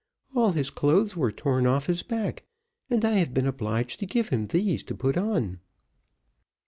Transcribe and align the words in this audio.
"All 0.33 0.53
his 0.53 0.71
clothes 0.71 1.15
were 1.15 1.31
torn 1.31 1.67
off 1.67 1.85
his 1.85 2.01
back, 2.01 2.43
and 2.89 3.05
I 3.05 3.11
have 3.17 3.35
been 3.35 3.45
obliged 3.45 3.99
to 3.99 4.07
give 4.07 4.29
him 4.29 4.47
these 4.47 4.81
to 4.85 4.95
put 4.95 5.15
on." 5.15 5.59